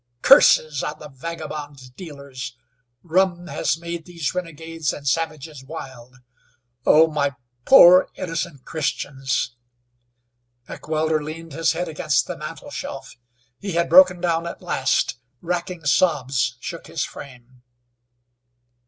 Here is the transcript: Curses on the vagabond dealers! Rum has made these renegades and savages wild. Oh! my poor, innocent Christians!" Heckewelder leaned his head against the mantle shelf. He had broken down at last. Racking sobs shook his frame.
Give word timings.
Curses 0.23 0.81
on 0.81 0.97
the 0.97 1.09
vagabond 1.09 1.95
dealers! 1.95 2.57
Rum 3.03 3.45
has 3.45 3.77
made 3.77 4.05
these 4.05 4.33
renegades 4.33 4.91
and 4.91 5.07
savages 5.07 5.63
wild. 5.63 6.15
Oh! 6.87 7.05
my 7.05 7.35
poor, 7.65 8.09
innocent 8.15 8.65
Christians!" 8.65 9.55
Heckewelder 10.67 11.23
leaned 11.23 11.51
his 11.53 11.73
head 11.73 11.87
against 11.87 12.25
the 12.25 12.35
mantle 12.35 12.71
shelf. 12.71 13.15
He 13.59 13.73
had 13.73 13.89
broken 13.89 14.19
down 14.19 14.47
at 14.47 14.63
last. 14.63 15.19
Racking 15.39 15.85
sobs 15.85 16.57
shook 16.59 16.87
his 16.87 17.03
frame. 17.05 17.61